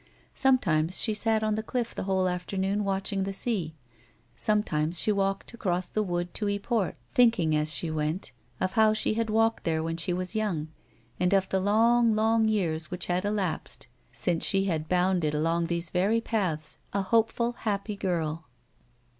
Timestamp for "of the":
11.35-11.59